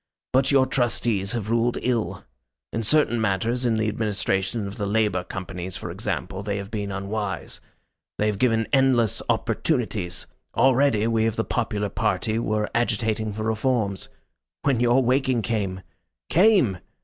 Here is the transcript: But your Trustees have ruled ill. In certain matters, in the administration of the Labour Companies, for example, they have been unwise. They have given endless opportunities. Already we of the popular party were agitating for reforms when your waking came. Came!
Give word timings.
But 0.33 0.49
your 0.49 0.65
Trustees 0.65 1.33
have 1.33 1.51
ruled 1.51 1.77
ill. 1.83 2.23
In 2.73 2.81
certain 2.81 3.21
matters, 3.21 3.67
in 3.67 3.75
the 3.75 3.87
administration 3.87 4.65
of 4.65 4.77
the 4.77 4.87
Labour 4.87 5.23
Companies, 5.23 5.77
for 5.77 5.91
example, 5.91 6.41
they 6.41 6.57
have 6.57 6.71
been 6.71 6.91
unwise. 6.91 7.61
They 8.17 8.25
have 8.25 8.39
given 8.39 8.67
endless 8.73 9.21
opportunities. 9.29 10.25
Already 10.55 11.05
we 11.05 11.27
of 11.27 11.35
the 11.35 11.43
popular 11.45 11.89
party 11.89 12.39
were 12.39 12.67
agitating 12.73 13.31
for 13.33 13.43
reforms 13.43 14.09
when 14.63 14.79
your 14.79 15.03
waking 15.03 15.43
came. 15.43 15.83
Came! 16.31 16.79